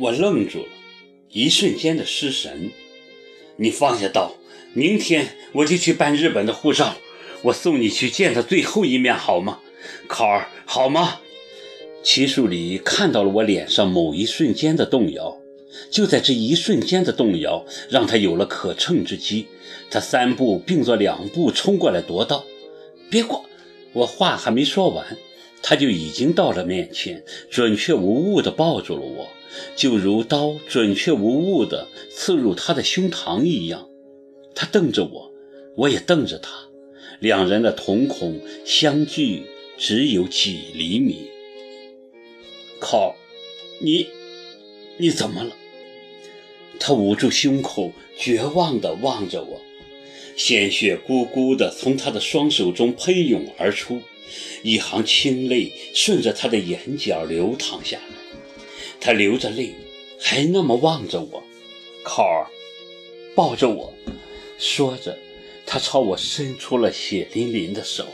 [0.00, 0.68] 我愣住了，
[1.30, 2.70] 一瞬间的失神。
[3.56, 4.34] 你放下刀，
[4.72, 6.96] 明天我就去办日本的护照，
[7.42, 9.60] 我送你去见他最后一面，好吗？
[10.08, 11.20] 考儿，好吗？
[12.02, 15.36] 齐树礼看到了我脸上某一瞬间的动摇，
[15.90, 19.48] 就在这一瞬间的动摇，让他有了可乘之机。
[19.90, 22.46] 他三步并作两步冲过来夺刀，
[23.10, 23.44] 别过！
[23.92, 25.18] 我话还没说完，
[25.62, 29.28] 他就已经到了面前，准确无误地抱住了我，
[29.76, 33.88] 就如刀准确无误地刺入他的胸膛一样。
[34.54, 35.32] 他瞪着我，
[35.76, 36.50] 我也瞪着他，
[37.20, 39.44] 两人的瞳孔相距
[39.78, 41.28] 只有几厘米。
[42.80, 43.14] 靠，
[43.80, 44.08] 你，
[44.96, 45.56] 你怎么了？
[46.78, 49.60] 他捂住胸口，绝望地望着我，
[50.36, 54.00] 鲜血咕咕地从他的双手中喷涌而出，
[54.62, 58.14] 一行清泪顺着他的眼角流淌下来。
[59.00, 59.74] 他流着泪，
[60.20, 61.42] 还那么望着我。
[62.02, 62.46] 靠儿，
[63.34, 63.94] 抱着我，
[64.58, 65.18] 说着，
[65.66, 68.06] 他朝我伸出了血淋淋的手。